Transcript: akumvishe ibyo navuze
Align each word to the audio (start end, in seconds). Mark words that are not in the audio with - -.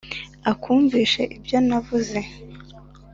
akumvishe 0.51 1.23
ibyo 1.37 1.57
navuze 1.67 2.19